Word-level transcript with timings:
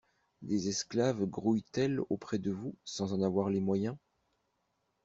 Des 0.41 0.67
esclaves 0.67 1.27
grouillent-elles 1.27 1.99
auprès 2.09 2.39
de 2.39 2.49
vous 2.49 2.75
sans 2.83 3.13
en 3.13 3.21
avoir 3.21 3.51
les 3.51 3.59
moyens? 3.59 3.97